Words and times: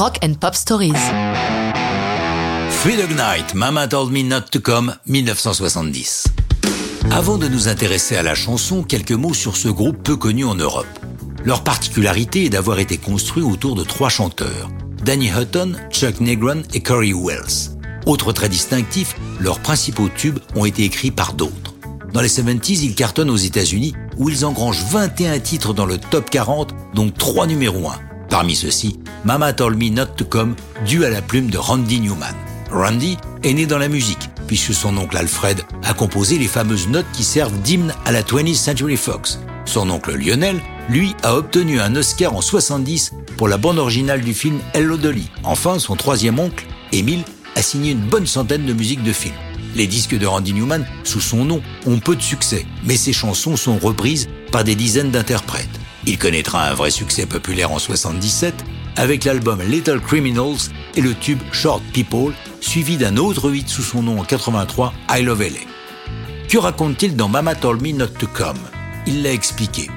Rock 0.00 0.18
and 0.24 0.32
Pop 0.40 0.54
Stories. 0.54 0.94
Three 2.80 2.96
Dog 2.96 3.10
Night, 3.10 3.52
Mama 3.54 3.86
Told 3.86 4.10
Me 4.10 4.22
Not 4.22 4.48
to 4.50 4.58
Come, 4.58 4.96
1970. 5.04 6.24
Avant 7.10 7.36
de 7.36 7.46
nous 7.48 7.68
intéresser 7.68 8.16
à 8.16 8.22
la 8.22 8.34
chanson, 8.34 8.82
quelques 8.82 9.12
mots 9.12 9.34
sur 9.34 9.58
ce 9.58 9.68
groupe 9.68 10.02
peu 10.02 10.16
connu 10.16 10.46
en 10.46 10.54
Europe. 10.54 10.86
Leur 11.44 11.62
particularité 11.64 12.46
est 12.46 12.48
d'avoir 12.48 12.78
été 12.78 12.96
construit 12.96 13.42
autour 13.42 13.74
de 13.74 13.84
trois 13.84 14.08
chanteurs, 14.08 14.70
Danny 15.04 15.28
Hutton, 15.28 15.74
Chuck 15.90 16.20
Negron 16.20 16.62
et 16.72 16.80
Corey 16.80 17.12
Wells. 17.12 17.76
Autre 18.06 18.32
très 18.32 18.48
distinctif, 18.48 19.16
leurs 19.38 19.60
principaux 19.60 20.08
tubes 20.08 20.38
ont 20.54 20.64
été 20.64 20.84
écrits 20.84 21.10
par 21.10 21.34
d'autres. 21.34 21.74
Dans 22.14 22.22
les 22.22 22.28
70s, 22.28 22.84
ils 22.84 22.94
cartonnent 22.94 23.28
aux 23.28 23.36
États-Unis 23.36 23.94
où 24.16 24.30
ils 24.30 24.46
engrangent 24.46 24.82
21 24.90 25.40
titres 25.40 25.74
dans 25.74 25.84
le 25.84 25.98
top 25.98 26.30
40, 26.30 26.74
dont 26.94 27.10
3 27.10 27.46
numéros 27.46 27.86
1. 27.86 28.09
Parmi 28.30 28.54
ceux-ci, 28.54 28.96
Mama 29.24 29.52
Told 29.52 29.76
Me 29.76 29.90
Not 29.90 30.14
to 30.16 30.24
Come, 30.24 30.54
dû 30.86 31.04
à 31.04 31.10
la 31.10 31.20
plume 31.20 31.50
de 31.50 31.58
Randy 31.58 32.00
Newman. 32.00 32.34
Randy 32.70 33.16
est 33.42 33.52
né 33.52 33.66
dans 33.66 33.76
la 33.76 33.88
musique, 33.88 34.30
puisque 34.46 34.72
son 34.72 34.96
oncle 34.96 35.16
Alfred 35.16 35.60
a 35.82 35.94
composé 35.94 36.38
les 36.38 36.46
fameuses 36.46 36.88
notes 36.88 37.10
qui 37.12 37.24
servent 37.24 37.60
d'hymne 37.62 37.92
à 38.04 38.12
la 38.12 38.22
20th 38.22 38.54
Century 38.54 38.96
Fox. 38.96 39.40
Son 39.64 39.90
oncle 39.90 40.14
Lionel, 40.14 40.60
lui, 40.88 41.14
a 41.24 41.34
obtenu 41.34 41.80
un 41.80 41.96
Oscar 41.96 42.34
en 42.34 42.40
70 42.40 43.14
pour 43.36 43.48
la 43.48 43.58
bande 43.58 43.78
originale 43.78 44.20
du 44.20 44.32
film 44.32 44.60
Hello 44.74 44.96
Dolly. 44.96 45.28
Enfin, 45.42 45.80
son 45.80 45.96
troisième 45.96 46.38
oncle, 46.38 46.66
Emile, 46.92 47.24
a 47.56 47.62
signé 47.62 47.90
une 47.90 48.06
bonne 48.06 48.26
centaine 48.26 48.64
de 48.64 48.72
musiques 48.72 49.02
de 49.02 49.12
films. 49.12 49.34
Les 49.74 49.88
disques 49.88 50.16
de 50.16 50.26
Randy 50.26 50.52
Newman, 50.52 50.86
sous 51.02 51.20
son 51.20 51.44
nom, 51.44 51.60
ont 51.84 51.98
peu 51.98 52.14
de 52.14 52.22
succès, 52.22 52.64
mais 52.84 52.96
ses 52.96 53.12
chansons 53.12 53.56
sont 53.56 53.78
reprises 53.78 54.28
par 54.52 54.62
des 54.62 54.76
dizaines 54.76 55.10
d'interprètes. 55.10 55.79
Il 56.06 56.18
connaîtra 56.18 56.68
un 56.68 56.74
vrai 56.74 56.90
succès 56.90 57.26
populaire 57.26 57.72
en 57.72 57.78
77 57.78 58.54
avec 58.96 59.24
l'album 59.24 59.60
Little 59.62 60.00
Criminals 60.00 60.70
et 60.96 61.00
le 61.00 61.14
tube 61.14 61.38
Short 61.52 61.82
People, 61.92 62.34
suivi 62.60 62.96
d'un 62.96 63.16
autre 63.16 63.52
hit 63.54 63.68
sous 63.68 63.82
son 63.82 64.02
nom 64.02 64.20
en 64.20 64.24
83, 64.24 64.92
I 65.10 65.22
Love 65.22 65.42
LA. 65.42 66.46
Que 66.48 66.58
raconte-t-il 66.58 67.16
dans 67.16 67.28
Mama 67.28 67.54
Told 67.54 67.80
Me 67.80 67.92
Not 67.92 68.08
to 68.18 68.26
Come? 68.26 68.58
Il 69.06 69.22
l'a 69.22 69.32
expliqué. 69.32 69.88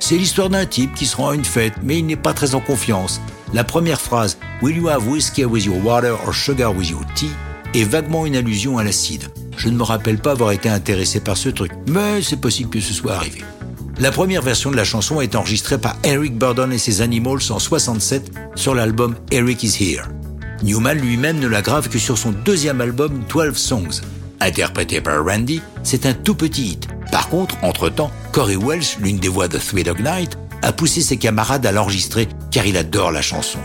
C'est 0.00 0.16
l'histoire 0.16 0.50
d'un 0.50 0.66
type 0.66 0.94
qui 0.94 1.06
se 1.06 1.16
rend 1.16 1.30
à 1.30 1.34
une 1.34 1.44
fête, 1.44 1.74
mais 1.82 1.98
il 1.98 2.06
n'est 2.06 2.16
pas 2.16 2.32
très 2.32 2.54
en 2.54 2.60
confiance. 2.60 3.20
La 3.52 3.64
première 3.64 4.00
phrase, 4.00 4.38
Will 4.62 4.76
you 4.76 4.88
have 4.88 5.06
whiskey 5.06 5.44
with 5.44 5.64
your 5.64 5.82
water 5.84 6.14
or 6.26 6.34
sugar 6.34 6.74
with 6.74 6.90
your 6.90 7.04
tea? 7.14 7.30
est 7.74 7.84
vaguement 7.84 8.26
une 8.26 8.36
allusion 8.36 8.78
à 8.78 8.84
l'acide. 8.84 9.28
Je 9.56 9.68
ne 9.68 9.76
me 9.76 9.82
rappelle 9.82 10.18
pas 10.18 10.32
avoir 10.32 10.52
été 10.52 10.68
intéressé 10.68 11.20
par 11.20 11.36
ce 11.36 11.48
truc, 11.48 11.70
mais 11.86 12.22
c'est 12.22 12.40
possible 12.40 12.70
que 12.70 12.80
ce 12.80 12.92
soit 12.92 13.14
arrivé. 13.14 13.44
La 14.00 14.10
première 14.10 14.40
version 14.40 14.70
de 14.70 14.76
la 14.76 14.84
chanson 14.84 15.20
est 15.20 15.34
enregistrée 15.34 15.76
par 15.76 15.94
Eric 16.04 16.34
Burdon 16.34 16.70
et 16.70 16.78
ses 16.78 17.02
Animals 17.02 17.42
en 17.50 17.58
67 17.58 18.32
sur 18.54 18.74
l'album 18.74 19.14
Eric 19.30 19.62
is 19.62 19.76
Here. 19.78 20.04
Newman 20.62 20.94
lui-même 20.98 21.38
ne 21.38 21.46
la 21.46 21.60
grave 21.60 21.90
que 21.90 21.98
sur 21.98 22.16
son 22.16 22.30
deuxième 22.30 22.80
album 22.80 23.22
12 23.28 23.54
Songs. 23.54 24.00
Interprété 24.40 25.02
par 25.02 25.22
Randy, 25.22 25.60
c'est 25.82 26.06
un 26.06 26.14
tout 26.14 26.34
petit 26.34 26.68
hit. 26.68 26.88
Par 27.12 27.28
contre, 27.28 27.62
entre-temps, 27.62 28.10
Corey 28.32 28.56
Welsh, 28.56 28.96
l'une 29.00 29.18
des 29.18 29.28
voix 29.28 29.48
de 29.48 29.58
Three 29.58 29.84
Dog 29.84 30.00
Night, 30.00 30.38
a 30.62 30.72
poussé 30.72 31.02
ses 31.02 31.18
camarades 31.18 31.66
à 31.66 31.72
l'enregistrer 31.72 32.26
car 32.50 32.64
il 32.64 32.78
adore 32.78 33.12
la 33.12 33.20
chanson. 33.20 33.58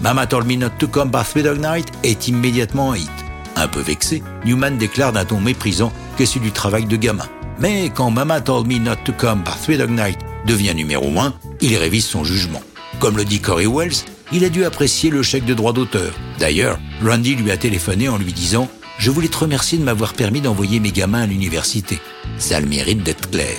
Mama 0.00 0.28
Told 0.28 0.46
Me 0.46 0.54
Not 0.54 0.70
to 0.78 0.86
Come 0.86 1.10
by 1.10 1.24
Three 1.28 1.42
Dog 1.42 1.58
Night 1.58 1.88
est 2.04 2.28
immédiatement 2.28 2.92
un 2.92 2.98
hit. 2.98 3.10
Un 3.56 3.66
peu 3.66 3.80
vexé, 3.80 4.22
Newman 4.44 4.78
déclare 4.78 5.12
d'un 5.12 5.24
ton 5.24 5.40
méprisant 5.40 5.92
que 6.16 6.24
c'est 6.24 6.38
du 6.38 6.52
travail 6.52 6.84
de 6.86 6.94
gamin. 6.94 7.26
Mais 7.60 7.90
quand 7.94 8.10
Mama 8.10 8.40
Told 8.40 8.66
Me 8.66 8.78
Not 8.78 8.96
to 9.04 9.12
Come 9.12 9.42
by 9.42 9.52
Three 9.62 9.78
Dog 9.78 9.90
Night 9.90 10.18
devient 10.46 10.74
numéro 10.74 11.06
1, 11.18 11.34
il 11.60 11.76
révise 11.76 12.04
son 12.04 12.24
jugement. 12.24 12.62
Comme 12.98 13.16
le 13.16 13.24
dit 13.24 13.40
Corey 13.40 13.66
Wells, 13.66 14.04
il 14.32 14.44
a 14.44 14.48
dû 14.48 14.64
apprécier 14.64 15.10
le 15.10 15.22
chèque 15.22 15.44
de 15.44 15.54
droit 15.54 15.72
d'auteur. 15.72 16.12
D'ailleurs, 16.38 16.78
Randy 17.04 17.36
lui 17.36 17.50
a 17.50 17.56
téléphoné 17.56 18.08
en 18.08 18.18
lui 18.18 18.32
disant 18.32 18.68
Je 18.98 19.10
voulais 19.10 19.28
te 19.28 19.38
remercier 19.38 19.78
de 19.78 19.84
m'avoir 19.84 20.14
permis 20.14 20.40
d'envoyer 20.40 20.80
mes 20.80 20.90
gamins 20.90 21.22
à 21.22 21.26
l'université. 21.26 22.00
Ça 22.38 22.60
le 22.60 22.66
mérite 22.66 23.02
d'être 23.02 23.30
clair. 23.30 23.56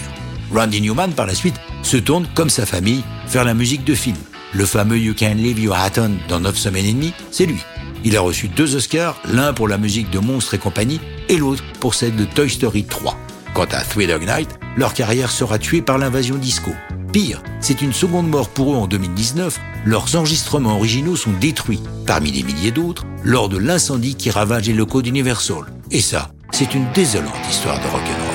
Randy 0.53 0.81
Newman, 0.81 1.13
par 1.13 1.25
la 1.25 1.35
suite, 1.35 1.55
se 1.81 1.97
tourne, 1.97 2.27
comme 2.35 2.49
sa 2.49 2.65
famille, 2.65 3.03
vers 3.27 3.45
la 3.45 3.53
musique 3.53 3.85
de 3.85 3.95
film. 3.95 4.17
Le 4.53 4.65
fameux 4.65 4.97
You 4.97 5.13
Can 5.17 5.35
Leave 5.35 5.59
Your 5.59 5.75
Hat 5.75 5.93
On 5.97 6.11
dans 6.27 6.39
9 6.39 6.57
semaines 6.57 6.85
et 6.85 6.93
demie, 6.93 7.13
c'est 7.31 7.45
lui. 7.45 7.59
Il 8.03 8.15
a 8.17 8.21
reçu 8.21 8.47
deux 8.47 8.75
Oscars, 8.75 9.19
l'un 9.31 9.53
pour 9.53 9.67
la 9.67 9.77
musique 9.77 10.09
de 10.11 10.19
Monstres 10.19 10.53
et 10.53 10.59
compagnie, 10.59 11.01
et 11.29 11.37
l'autre 11.37 11.63
pour 11.79 11.95
celle 11.95 12.15
de 12.15 12.25
Toy 12.25 12.49
Story 12.49 12.85
3. 12.85 13.17
Quant 13.55 13.63
à 13.71 13.85
Three 13.85 14.05
Dog 14.05 14.27
Night, 14.27 14.49
leur 14.75 14.93
carrière 14.93 15.31
sera 15.31 15.57
tuée 15.57 15.81
par 15.81 15.97
l'invasion 15.97 16.35
disco. 16.35 16.71
Pire, 17.13 17.41
c'est 17.61 17.81
une 17.81 17.93
seconde 17.93 18.27
mort 18.27 18.49
pour 18.49 18.73
eux 18.73 18.75
en 18.75 18.85
2019. 18.85 19.61
Leurs 19.85 20.13
enregistrements 20.17 20.75
originaux 20.75 21.15
sont 21.15 21.31
détruits, 21.31 21.81
parmi 22.05 22.33
des 22.33 22.43
milliers 22.43 22.71
d'autres, 22.71 23.05
lors 23.23 23.47
de 23.47 23.57
l'incendie 23.57 24.15
qui 24.15 24.29
ravage 24.29 24.67
les 24.67 24.73
locaux 24.73 25.01
d'Universal. 25.01 25.63
Et 25.89 26.01
ça, 26.01 26.31
c'est 26.51 26.75
une 26.75 26.91
désolante 26.91 27.31
histoire 27.49 27.77
de 27.79 27.87
rock'n'roll. 27.87 28.34